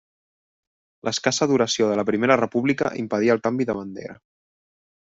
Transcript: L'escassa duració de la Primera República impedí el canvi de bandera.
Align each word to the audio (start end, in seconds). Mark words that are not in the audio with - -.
L'escassa 1.09 1.47
duració 1.51 1.89
de 1.91 1.99
la 1.99 2.05
Primera 2.09 2.37
República 2.41 2.91
impedí 3.05 3.31
el 3.35 3.43
canvi 3.49 3.69
de 3.71 3.77
bandera. 3.83 4.21